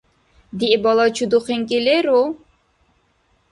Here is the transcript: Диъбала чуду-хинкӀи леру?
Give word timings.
Диъбала 0.59 1.05
чуду-хинкӀи 1.15 1.79
леру? 1.85 2.21